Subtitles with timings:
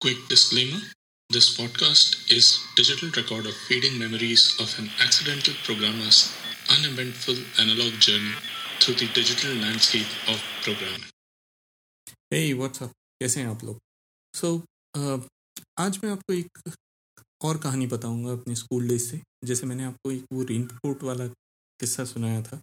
[0.00, 0.80] Quick disclaimer
[1.30, 6.18] this podcast is digital record of fading memories of an accidental programmer's
[6.70, 8.34] uneventful analog journey
[8.80, 11.08] through the digital landscape of programming.
[12.30, 12.92] Hey, what's up?
[13.20, 13.78] कैसे हैं आप लोग
[14.34, 14.62] so so,
[14.96, 15.28] uh,
[15.78, 16.74] आज मैं आपको एक
[17.40, 21.26] और कहानी बताऊँगा अपने स्कूल डेज़ से जैसे मैंने आपको एक वो रेनकोट वाला
[21.80, 22.60] किस्सा सुनाया था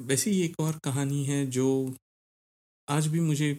[0.00, 1.68] वैसी एक और कहानी है जो
[2.88, 3.58] आज भी मुझे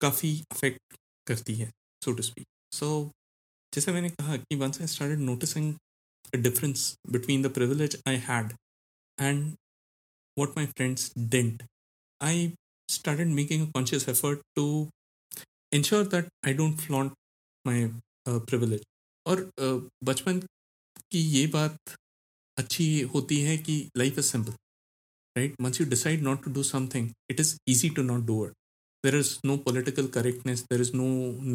[0.00, 0.96] काफ़ी अफेक्ट
[1.26, 1.70] करती है
[2.02, 2.88] सो टू स्पीक सो
[3.72, 5.74] जैसे मैंने कहा कि once I started noticing
[6.34, 8.52] a difference between the privilege I had
[9.18, 9.52] and
[10.36, 11.62] what my friends didn't
[12.20, 12.52] I
[12.88, 14.66] started making a conscious effort to
[15.72, 17.12] ensure that I don't flaunt
[17.64, 17.86] my
[18.26, 18.82] privilege
[19.26, 20.40] और uh, बचपन
[21.10, 21.96] की ये बात
[22.56, 24.52] अच्छी होती है कि life is simple
[25.36, 28.52] right means you decide not to do something it is easy to not do it
[29.03, 31.09] there is no political correctness there is no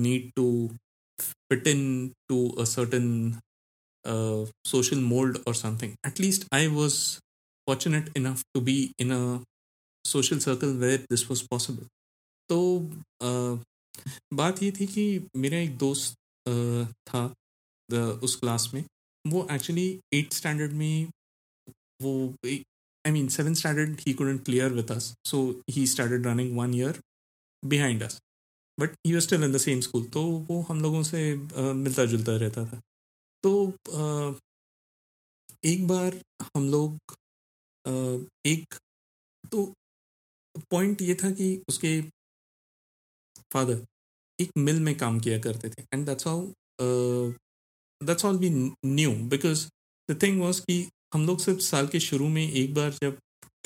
[0.07, 0.71] need to
[1.49, 3.39] fit in to a certain
[4.05, 7.19] uh, social mold or something at least i was
[7.67, 9.41] fortunate enough to be in a
[10.05, 11.87] social circle where this was possible
[12.51, 12.59] तो
[13.23, 13.59] uh,
[14.35, 15.05] बात ये थी कि
[15.37, 16.15] मेरा एक दोस्त
[16.49, 17.33] uh, था
[18.23, 18.85] उस क्लास में
[19.25, 21.09] वो एक्चुअली एट स्टैंडर्ड में
[22.03, 22.13] वो
[22.45, 27.01] I mean seven standard he couldn't clear with us so he started running one year
[27.64, 28.20] behind us
[28.78, 31.24] but he was still in the same school तो वो हम लोगों से
[31.58, 32.80] मिलता जुलता रहता था।
[33.44, 33.52] तो
[35.66, 36.20] एक बार
[36.56, 37.16] हम लोग
[38.48, 38.76] एक
[39.52, 39.66] तो
[40.72, 42.02] पॉइंट ये था कि उसके
[43.54, 43.86] फादर
[44.40, 46.46] एक मिल में काम किया करते थे। And that's how
[48.02, 49.68] that's all we knew because
[50.10, 50.78] the thing was कि
[51.14, 53.18] हम लोग सिर्फ़ साल के शुरू में एक बार जब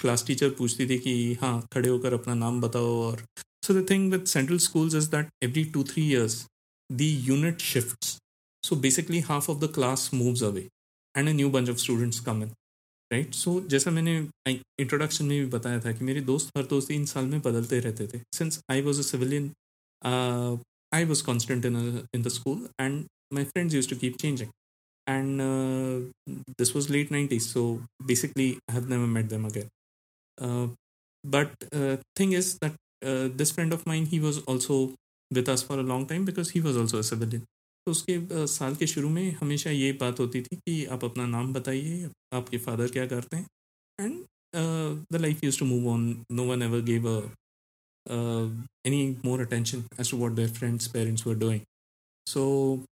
[0.01, 3.25] क्लास टीचर पूछती थी कि हाँ खड़े होकर अपना नाम बताओ और
[3.62, 6.46] So the thing with central schools is that every two, three years,
[6.90, 8.18] the unit shifts.
[8.62, 10.68] So basically half of the class moves away
[11.14, 12.54] and a new bunch of students come in.
[13.12, 14.16] Right so जैसा मैंने
[14.80, 18.06] introduction में भी बताया था कि मेरे दोस्त हर दो तीन साल में बदलते रहते
[18.06, 19.50] थे since I was a civilian
[20.94, 21.76] I was constant in
[22.14, 23.04] in the school and
[23.34, 24.50] my friends use to keep changing
[25.08, 25.96] and uh,
[26.58, 27.62] this was late 90s so
[28.10, 29.68] basically i have never met them again
[30.46, 30.66] uh,
[31.36, 34.78] but uh, thing is that uh, this friend of mine he was also
[35.30, 37.42] with us for a long time because he was also a civilian
[37.86, 41.26] तो उसके uh, साल के शुरू में हमेशा ये बात होती थी कि आप अपना
[41.26, 43.46] नाम बताइए आपके फादर क्या करते हैं
[44.00, 47.06] and the life use to move on no one ever gave
[48.88, 51.62] any more attention as to what their friends' parents were doing.
[52.26, 52.84] So,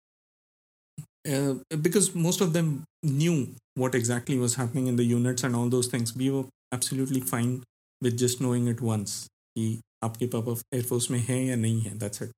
[1.28, 5.69] uh, because most of them knew what exactly was happening in the units and all
[5.69, 7.62] those things, we were absolutely fine
[8.03, 9.16] with just knowing it once.
[9.56, 11.97] कि आपके पापा air force में हैं या नहीं है?
[12.00, 12.31] That's it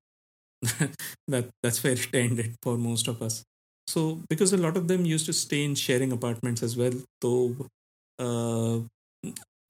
[1.30, 3.42] that's where standard for most of us
[3.88, 7.32] so because a lot of them used to stay in sharing apartments as well तो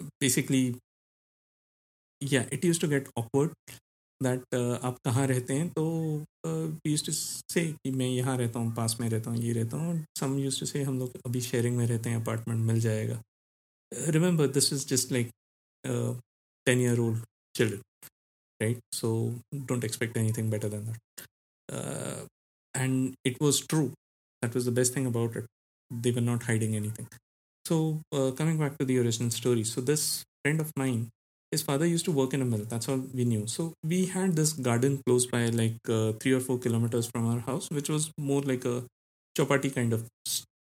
[0.03, 0.67] basically
[2.21, 3.51] या it used to get awkward
[4.21, 5.69] that आप कहाँ रहते हैं?
[5.69, 6.25] तो
[6.87, 10.05] यूज़ टू से कि मैं यहाँ रहता हूँ, पास में रहता हूँ, ये रहता हूँ
[10.21, 13.21] सम यूज़ टू से हम लोग अभी शेयरिंग में रहते हैं अपार्टमेंट मिल जाएगा.
[13.93, 15.31] Remember this is just like
[16.67, 17.25] ten year old
[17.56, 17.82] children
[18.62, 19.34] right so
[19.66, 21.26] don't expect anything better than that
[21.76, 22.22] uh,
[22.74, 23.92] and it was true
[24.42, 25.46] that was the best thing about it
[25.90, 27.08] they were not hiding anything
[27.66, 31.10] so uh, coming back to the original story so this friend of mine
[31.52, 34.36] his father used to work in a mill that's all we knew so we had
[34.36, 38.12] this garden close by like uh, three or four kilometers from our house which was
[38.18, 38.84] more like a
[39.38, 40.08] chapati kind of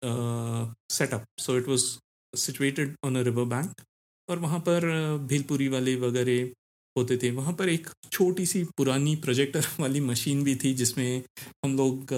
[0.03, 1.99] uh, setup so it was
[2.35, 3.85] situated on a river bank
[4.29, 4.85] और वहाँ पर
[5.27, 6.51] भेलपुरी वाले वगैरह
[6.96, 11.22] होते थे। वहाँ पर एक छोटी सी पुरानी प्रोजेक्टर वाली मशीन भी थी, जिसमें
[11.64, 12.14] हम लोग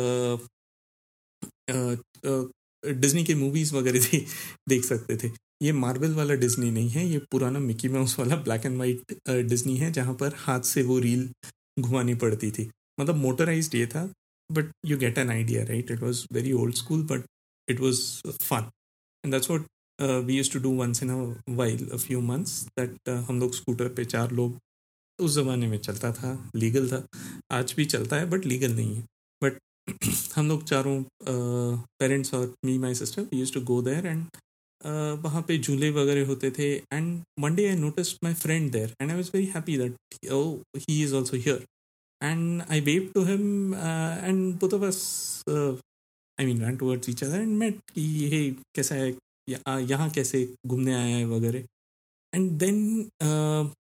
[2.82, 4.24] डिज्नी के मूवीज़ वगैरह थी
[4.68, 5.30] देख सकते थे।
[5.62, 9.12] ये मार्बल वाला डिज्नी नहीं है, ये पुराना मिकी माउस वाला ब्लैक एंड वाइट
[9.48, 11.28] डिज्नी है, जहाँ पर हाथ से वो रील
[11.80, 12.70] घुमानी पड़ती थी।
[13.00, 14.08] मतलब मोटराइज ये था
[14.50, 17.24] but you get an idea right it was very old school but
[17.68, 18.70] it was fun
[19.24, 19.66] and that's what
[20.26, 23.88] we used to do once in a while a few months that हम लोग scooter
[23.88, 24.58] पे चार लोग
[25.18, 27.04] उस ज़माने में चलता था, लीगल था,
[27.52, 29.02] आज भी चलता है, बट लीगल नहीं है।
[29.42, 29.58] बट
[30.36, 31.02] हम लोग चारों
[31.98, 34.26] पेरेंट्स और me my sister used to go there and
[35.24, 39.10] वहाँ पे झूले वगैरह होते थे and one day I notice my friend there and
[39.10, 40.42] I was very happy that oh
[40.78, 41.64] he is also here
[42.20, 45.02] and I wave to him and both of us
[45.48, 49.14] I mean run towards each other and met कि ये कैसा है?
[49.48, 51.64] यहाँ कैसे घूमने आया है वगैरह।
[52.35, 52.79] and then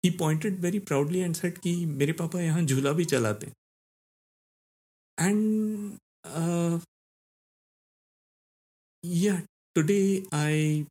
[0.05, 3.53] he pointed very proudly and said कि मेरे पापा यहाँ झूला भी चलाते
[5.19, 6.79] and uh,
[9.03, 9.41] yeah
[9.75, 10.87] today i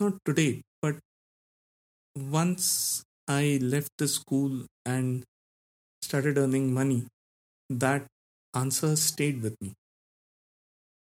[0.00, 0.96] not today but
[2.14, 5.22] once i left the school and
[6.02, 7.04] started earning money
[7.70, 8.06] that
[8.54, 9.72] answer stayed with me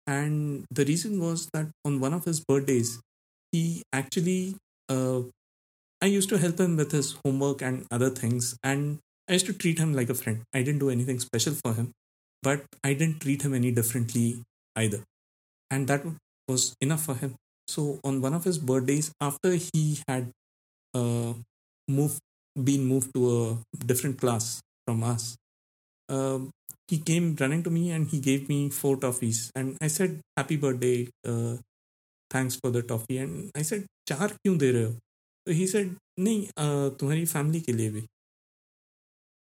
[0.07, 2.99] and the reason was that on one of his birthdays
[3.51, 4.55] he actually
[4.92, 5.20] uh,
[6.06, 8.98] i used to help him with his homework and other things and
[9.28, 10.42] i used to treat him like a friend.
[10.52, 11.92] I didn't do anything special for him
[12.42, 14.42] but i didn't treat him any differently
[14.76, 15.02] either.
[15.70, 16.04] And that
[16.48, 17.36] was enough for him.
[17.68, 20.30] So on one of his birthdays after he had
[20.94, 21.32] uh,
[21.88, 22.20] moved
[22.70, 25.36] been moved to a different class from us
[26.08, 26.50] um,
[26.88, 30.56] he came running to me and he gave me four toffees and i said happy
[30.56, 31.56] birthday uh,
[32.32, 34.92] thanks for the toffee and i said चार क्यों दे रहे हो
[35.46, 38.06] तो he said नहीं uh, तुम्हारी family के लिए भी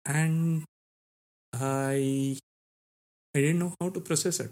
[0.07, 0.63] and
[1.55, 2.37] I
[3.35, 4.51] I didn't know how to process it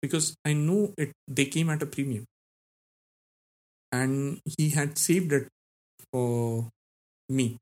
[0.00, 2.24] because I knew it they came at a premium.
[3.92, 5.48] And he had saved it
[6.12, 6.68] for
[7.28, 7.56] me.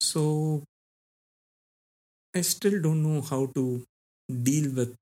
[0.00, 0.64] So
[2.34, 3.84] I still don't know how to
[4.28, 4.96] deal with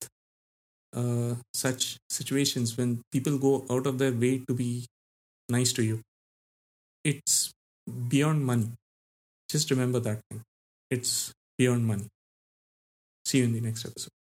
[0.95, 4.87] uh, such situations when people go out of their way to be
[5.49, 6.01] nice to you.
[7.05, 7.51] It's
[8.09, 8.73] beyond money.
[9.49, 10.43] Just remember that thing.
[10.91, 12.09] It's beyond money.
[13.25, 14.20] See you in the next episode.